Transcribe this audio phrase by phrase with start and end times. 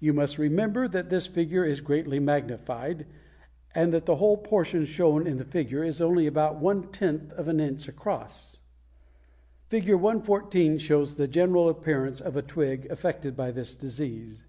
[0.00, 3.04] You must remember that this figure is greatly magnified,
[3.74, 7.48] and that the whole portion shown in the figure is only about one tenth of
[7.48, 8.62] an inch across.
[9.68, 9.92] Fig.
[9.92, 14.46] 114 shows the general appearance of a twig affected by this disease.